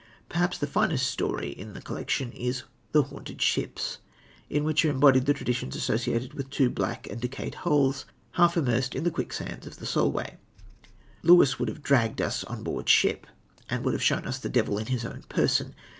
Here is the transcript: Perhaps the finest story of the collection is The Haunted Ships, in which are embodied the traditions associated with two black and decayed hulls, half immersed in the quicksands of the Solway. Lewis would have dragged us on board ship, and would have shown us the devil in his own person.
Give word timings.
Perhaps 0.29 0.57
the 0.57 0.65
finest 0.65 1.05
story 1.05 1.55
of 1.59 1.75
the 1.75 1.79
collection 1.79 2.31
is 2.31 2.63
The 2.91 3.03
Haunted 3.03 3.39
Ships, 3.39 3.99
in 4.49 4.63
which 4.63 4.83
are 4.83 4.89
embodied 4.89 5.27
the 5.27 5.33
traditions 5.35 5.75
associated 5.75 6.33
with 6.33 6.49
two 6.49 6.71
black 6.71 7.05
and 7.11 7.21
decayed 7.21 7.53
hulls, 7.53 8.05
half 8.31 8.57
immersed 8.57 8.95
in 8.95 9.03
the 9.03 9.11
quicksands 9.11 9.67
of 9.67 9.77
the 9.77 9.85
Solway. 9.85 10.37
Lewis 11.21 11.59
would 11.59 11.69
have 11.69 11.83
dragged 11.83 12.19
us 12.19 12.43
on 12.45 12.63
board 12.63 12.89
ship, 12.89 13.27
and 13.69 13.85
would 13.85 13.93
have 13.93 14.01
shown 14.01 14.25
us 14.25 14.39
the 14.39 14.49
devil 14.49 14.79
in 14.79 14.87
his 14.87 15.05
own 15.05 15.21
person. 15.29 15.75